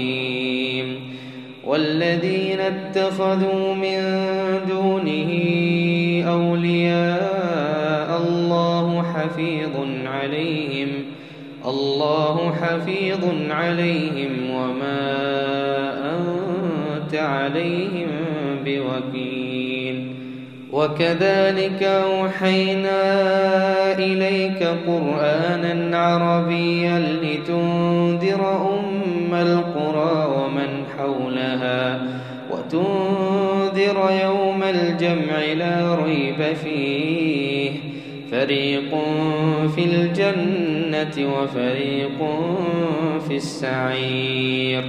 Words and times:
الرحيم. 0.00 1.00
والذين 1.64 2.60
اتخذوا 2.60 3.74
من 3.74 4.00
دونه 4.68 5.30
أولياء 6.28 8.22
الله 8.26 9.02
حفيظ 9.02 9.76
عليهم 10.06 10.88
الله 11.66 12.54
حفيظ 12.62 13.24
عليهم 13.50 14.50
وما 14.50 15.10
أنت 16.16 17.14
عليهم 17.14 18.08
بوكيل. 18.64 19.40
وكذلك 20.72 21.82
أوحينا 21.82 23.02
إليك 23.98 24.62
قرآنا 24.86 25.98
عربيا 25.98 26.98
لتنذر 27.22 28.40
أم 28.50 28.69
وتنذر 32.74 34.10
يوم 34.22 34.62
الجمع 34.62 35.38
لا 35.56 35.94
ريب 35.94 36.56
فيه. 36.64 37.70
فريق 38.32 38.98
في 39.76 39.84
الجنة 39.84 41.32
وفريق 41.32 42.18
في 43.28 43.36
السعير. 43.36 44.84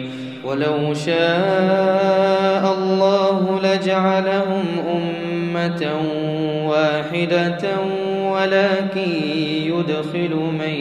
ولو 0.46 0.94
شاء 0.94 2.74
الله 2.74 3.60
لجعلهم 3.64 4.66
أمة 4.96 5.92
واحدة 6.68 7.70
ولكن 8.32 9.12
يدخل 9.66 10.36
من 10.60 10.76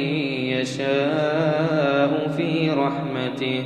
يشاء 0.61 2.33
في 2.37 2.71
رحمته. 2.71 3.63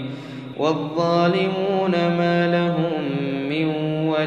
والظالمون 0.58 1.90
ما 1.90 2.46
لهم 2.46 2.93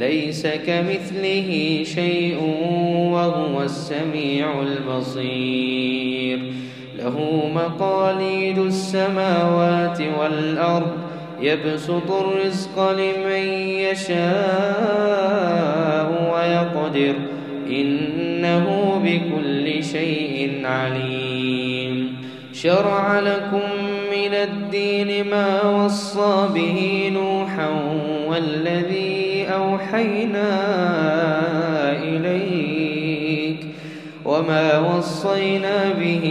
ليس 0.00 0.46
كمثله 0.46 1.80
شيء 1.84 2.36
وهو 3.12 3.62
السميع 3.62 4.62
البصير. 4.62 6.38
له 6.98 7.48
مقاليد 7.54 8.58
السماوات 8.58 9.98
والأرض 10.20 10.92
يبسط 11.40 12.10
الرزق 12.10 12.90
لمن 12.90 13.52
يشاء 13.90 14.20
ويقدر. 16.34 17.14
إنه 17.70 19.00
بكل 19.04 19.84
شيء 19.84 20.60
عليم. 20.64 22.16
شرع 22.52 23.20
لكم 23.20 23.68
من 24.12 24.34
الدين 24.34 25.30
ما 25.30 25.84
وصى 25.84 26.48
به 26.54 27.10
نوحا 27.12 27.68
والذي 28.28 29.19
أوحينا 29.50 30.50
إليك 32.02 33.56
وما 34.24 34.78
وصينا 34.78 35.92
به 36.00 36.24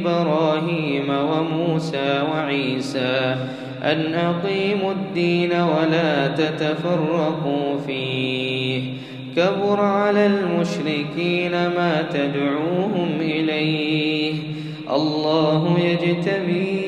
إبراهيم 0.00 1.10
وموسى 1.10 2.22
وعيسى 2.32 3.36
أن 3.82 4.14
أقيموا 4.14 4.92
الدين 4.92 5.52
ولا 5.52 6.26
تتفرقوا 6.26 7.78
فيه 7.86 8.82
كبر 9.36 9.80
على 9.80 10.26
المشركين 10.26 11.50
ما 11.52 12.04
تدعوهم 12.12 13.08
إليه 13.20 14.34
الله 14.90 15.78
يجتبي 15.80 16.83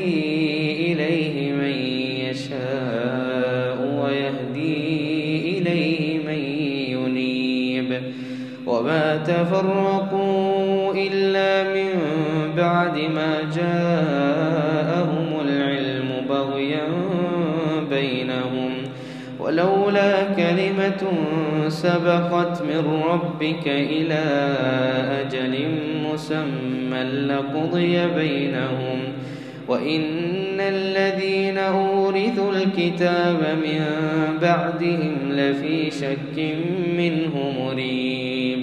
وما 8.86 9.16
تفرقوا 9.16 10.94
إلا 10.94 11.74
من 11.74 11.90
بعد 12.56 12.98
ما 12.98 13.38
جاءهم 13.56 15.40
العلم 15.48 16.08
بغيا 16.28 16.88
بينهم. 17.90 18.70
ولولا 19.40 20.22
كلمة 20.22 21.02
سبقت 21.68 22.62
من 22.62 23.02
ربك 23.10 23.66
إلى 23.66 24.24
أجل 25.20 25.68
مسمى 26.12 27.02
لقضي 27.02 28.06
بينهم. 28.06 28.98
وإن 29.68 30.60
الذين 30.60 31.58
أورثوا 31.58 32.52
الكتاب 32.52 33.58
من 33.64 33.80
بعدهم 34.42 35.16
لفي 35.30 35.90
شك 35.90 36.56
منه 36.98 37.52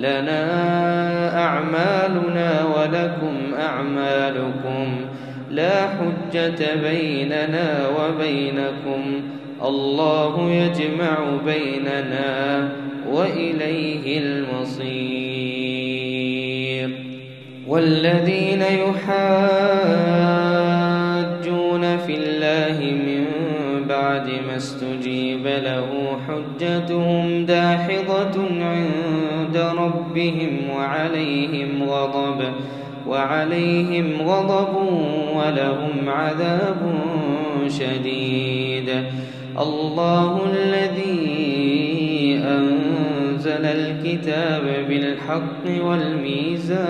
لنا 0.00 1.38
أعمالنا 1.44 2.64
ولكم 2.64 3.36
أعمالكم 3.58 4.86
لا 5.50 5.88
حجة 5.88 6.74
بيننا 6.82 7.88
وبينكم 7.88 9.22
الله 9.64 10.50
يجمع 10.50 11.16
بيننا 11.46 12.68
وإليه 13.10 14.18
المصير 14.18 15.20
والذين 17.68 18.62
يحاجون 18.62 19.20
في 21.98 22.14
الله 22.14 22.78
من 22.92 23.24
بعد 23.88 24.26
ما 24.48 24.56
استجيب 24.56 25.46
له 25.46 26.18
حجتهم 26.28 27.09
ربهم 30.10 30.70
وعليهم 30.76 31.82
غضب 31.82 32.40
وعليهم 33.06 34.22
غضب 34.22 34.74
ولهم 35.36 36.08
عذاب 36.08 36.94
شديد. 37.68 39.04
الله 39.58 40.40
الذي 40.52 42.40
أنزل 42.44 43.64
الكتاب 43.64 44.62
بالحق 44.88 45.84
والميزان 45.84 46.80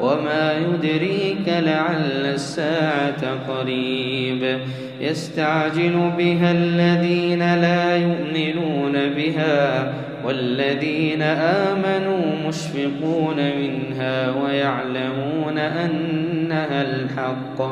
وما 0.00 0.52
يدريك 0.52 1.48
لعل 1.48 2.26
الساعة 2.34 3.38
قريب. 3.48 4.58
يستعجل 5.00 6.10
بها 6.18 6.52
الذين 6.52 7.54
لا 7.54 7.96
يؤمنون 7.96 8.92
بها 8.92 9.92
والذين 10.26 11.22
آمنوا 11.22 12.48
مشفقون 12.48 13.36
منها 13.36 14.34
ويعلمون 14.42 15.58
أنها 15.58 16.82
الحق. 16.82 17.62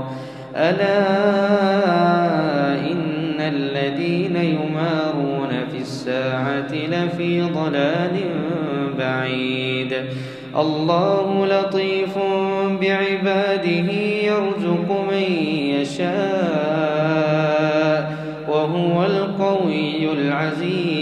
ألا 0.57 0.99
إن 2.93 3.41
الذين 3.41 4.37
يمارون 4.37 5.49
في 5.73 5.79
الساعة 5.81 6.73
لفي 6.73 7.43
ضلال 7.43 8.21
بعيد. 8.99 9.95
الله 10.57 11.47
لطيف 11.47 12.19
بعباده 12.81 13.93
يرزق 14.23 14.89
من 15.11 15.23
يشاء 15.81 16.13
وهو 18.49 19.05
القوي 19.05 20.13
العزيز. 20.13 21.02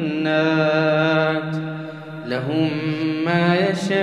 الجنات 0.27 1.55
لهم 2.25 2.69
ما 3.25 3.55
يشاءون 3.55 4.01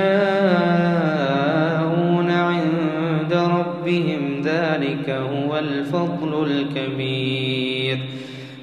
عند 2.30 3.32
ربهم 3.32 4.42
ذلك 4.44 5.10
هو 5.10 5.58
الفضل 5.58 6.46
الكبير. 6.50 7.98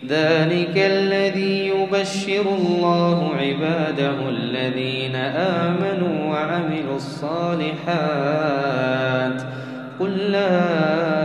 ذلك 0.09 0.77
الذي 0.77 1.67
يبشر 1.67 2.41
الله 2.41 3.31
عباده 3.35 4.29
الذين 4.29 5.15
آمنوا 5.15 6.31
وعملوا 6.31 6.95
الصالحات. 6.95 8.55
قل 9.99 10.17
لا 10.17 11.24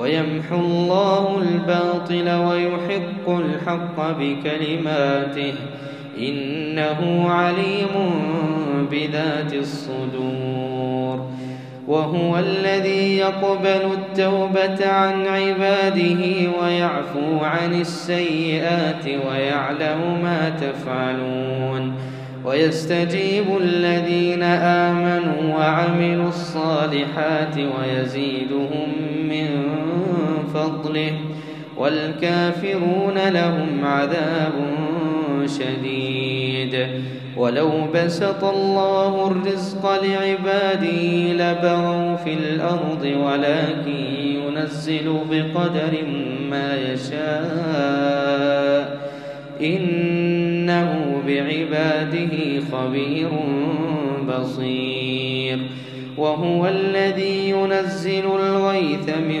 ويمحو 0.00 0.56
الله 0.56 1.42
الباطل 1.42 2.30
ويحق 2.30 3.28
الحق 3.28 4.18
بكلماته. 4.18 5.54
إنه 6.18 7.30
عليم 7.30 8.14
بذات 8.90 9.54
الصدور. 9.54 11.26
وهو 11.88 12.38
الذي 12.38 13.16
يقبل 13.16 13.92
التوبة 13.92 14.86
عن 14.86 15.26
عباده 15.26 16.50
ويعفو 16.62 17.38
عن 17.44 17.80
السيئات 17.80 19.04
ويعلم 19.06 20.20
ما 20.22 20.50
تفعلون. 20.60 21.92
ويستجيب 22.44 23.44
الذين 23.60 24.42
آمنوا 24.42 25.58
وعملوا 25.58 26.28
الصالحات 26.28 27.56
ويزيدهم 27.58 28.88
من 29.28 29.80
فضله 30.60 31.12
والكافرون 31.76 33.28
لهم 33.28 33.84
عذاب 33.84 34.52
شديد 35.46 36.86
ولو 37.36 37.70
بسط 37.94 38.44
الله 38.44 39.26
الرزق 39.26 40.02
لعباده 40.04 41.32
لبغوا 41.32 42.16
في 42.16 42.32
الأرض 42.32 43.02
ولكن 43.24 44.04
ينزل 44.24 45.18
بقدر 45.30 46.04
ما 46.50 46.76
يشاء 46.76 48.20
إنه 49.62 51.22
بعباده 51.26 52.60
خبير 52.72 53.30
بصير 54.28 55.58
وهو 56.18 56.66
الذي 56.66 57.50
ينزل 57.50 58.24
الغيث 58.26 59.08
من 59.08 59.40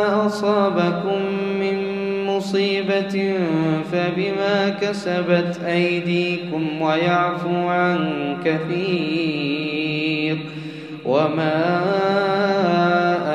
أصابكم 0.41 1.21
من 1.59 1.77
مصيبة 2.25 3.33
فبما 3.91 4.69
كسبت 4.81 5.59
أيديكم 5.67 6.81
ويعفو 6.81 7.67
عن 7.67 8.37
كثير 8.45 10.37
وما 11.05 11.83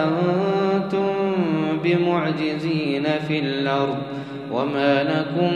أنتم 0.05 1.13
بمعجزين 1.85 3.05
في 3.29 3.39
الأرض 3.39 3.99
وما 4.53 5.03
لكم 5.03 5.53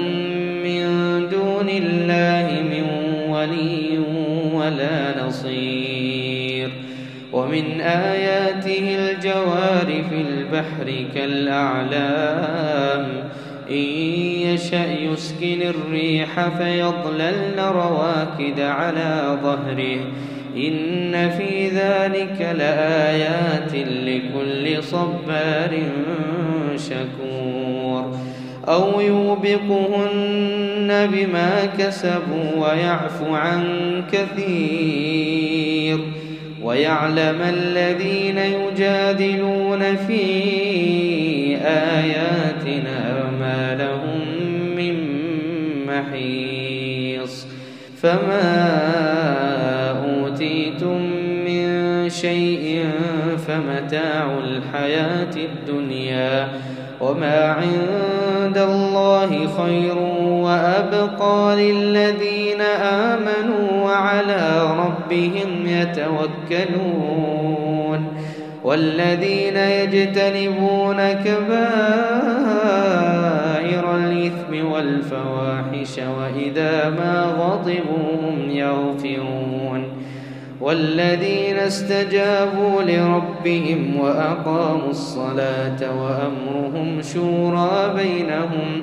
من 0.64 0.82
دون 1.30 1.68
الله 1.68 2.62
من 2.62 2.84
ولي 3.30 3.98
ولا 4.54 5.26
نصير 5.26 6.70
ومن 7.32 7.80
آياته 7.80 8.96
الجوار 8.98 10.04
في 10.10 10.20
البحر 10.50 11.04
كالأعلام 11.14 13.06
إن 13.70 13.84
يشأ 14.46 14.92
يسكن 14.92 15.62
الريح 15.62 16.48
فيضللن 16.48 17.58
رواكد 17.58 18.60
على 18.60 19.38
ظهره. 19.42 20.00
إن 20.56 21.30
في 21.30 21.68
ذلك 21.68 22.54
لآيات 22.58 23.74
لكل 23.74 24.82
صبار 24.82 25.82
شكور. 26.76 28.16
أو 28.68 29.00
يوبقهن 29.00 30.30
بما 31.12 31.64
كسبوا 31.78 32.56
ويعفو 32.56 33.34
عن 33.34 33.62
كثير. 34.12 35.98
ويعلم 36.62 37.40
الذين 37.42 38.38
يجادلون 38.38 39.96
في 39.96 40.22
آياتنا 41.66 43.30
ما 43.40 43.74
لهم 43.74 44.20
من 44.76 44.96
محيص. 45.86 47.46
فما 48.02 48.70
أوتيتم 50.04 51.00
من 51.46 52.08
شيء 52.10 52.84
فمتاع 53.46 54.38
الحياة 54.38 55.34
الدنيا 55.36 56.48
وما 57.00 57.44
عند 57.44 58.58
الله 58.58 59.48
خير 59.58 59.98
وأبقى 60.44 61.56
للذين 61.56 62.60
آمنوا 62.60 63.59
وعلى 63.90 64.74
ربهم 64.78 65.66
يتوكلون 65.66 67.20
والذين 68.64 69.56
يجتنبون 69.56 71.12
كبائر 71.12 71.56
الإثم 73.96 74.66
والفواحش 74.72 75.98
وإذا 75.98 76.90
ما 76.90 77.34
غضبوا 77.38 78.12
هم 78.22 78.50
يغفرون 78.50 79.84
والذين 80.60 81.56
استجابوا 81.56 82.82
لربهم 82.82 83.96
وأقاموا 84.00 84.90
الصلاة 84.90 86.02
وأمرهم 86.02 87.02
شورى 87.02 87.94
بينهم 87.96 88.82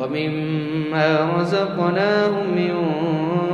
ومما 0.00 1.30
رزقناهم 1.38 2.58
ينفقون 2.58 3.53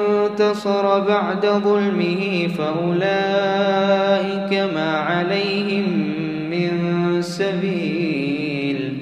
بعد 1.07 1.45
ظلمه 1.45 2.47
فأولئك 2.57 4.53
ما 4.73 4.97
عليهم 4.97 5.85
من 6.49 6.71
سبيل. 7.21 8.97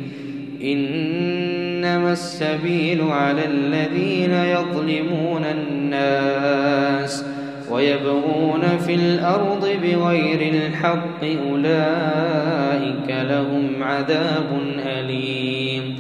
إنما 0.64 2.12
السبيل 2.12 3.02
على 3.02 3.46
الذين 3.46 4.32
يظلمون 4.32 5.46
الناس 5.46 7.26
ويبغون 7.72 8.62
في 8.86 8.96
الأرض 8.96 9.70
بغير 9.84 10.54
الحق 10.54 11.24
أولئك 11.50 13.10
لهم 13.10 13.84
عذاب 13.84 14.62
أليم. 14.86 15.96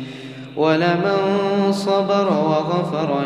ولمن 0.55 1.71
صبر 1.71 2.27
وغفر 2.27 3.25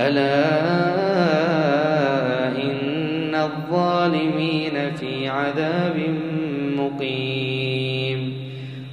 ألا 0.00 0.48
إن 2.62 3.34
الظالمين 3.34 4.92
في 5.00 5.28
عذاب 5.28 5.96
مقيم 6.76 8.32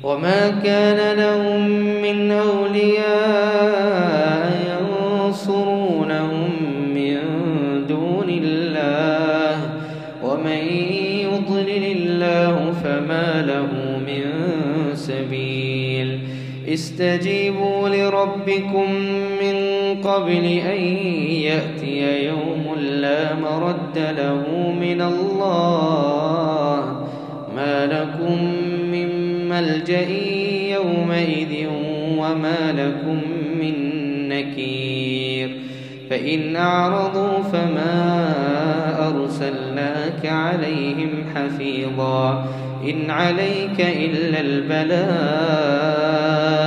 وما 0.04 0.50
كان 0.64 1.18
لهم 1.18 1.70
من 2.02 2.32
أولياء 2.32 3.27
استجيبوا 16.78 17.90
لربكم 17.90 18.92
من 19.42 19.56
قبل 20.04 20.46
أن 20.46 20.82
يأتي 21.50 22.26
يوم 22.26 22.76
لا 22.80 23.34
مرد 23.34 23.98
له 23.98 24.44
من 24.82 25.02
الله. 25.02 26.80
ما 27.56 27.86
لكم 27.86 28.44
من 28.92 29.10
ملجأ 29.50 30.10
يومئذ 30.74 31.68
وما 32.18 32.72
لكم 32.72 33.22
من 33.60 33.76
نكير. 34.30 35.58
فإن 36.10 36.56
أعرضوا 36.56 37.44
فما 37.44 38.26
أرسلناك 39.08 40.26
عليهم 40.26 41.10
حفيظا. 41.36 42.46
إن 42.90 43.12
عليك 43.12 43.80
إلا 43.80 44.40
البلاغ 44.40 46.67